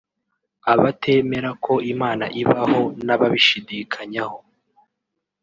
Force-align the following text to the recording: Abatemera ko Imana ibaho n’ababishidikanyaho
Abatemera 0.73 1.49
ko 1.63 1.73
Imana 1.93 2.25
ibaho 2.41 2.81
n’ababishidikanyaho 3.05 4.39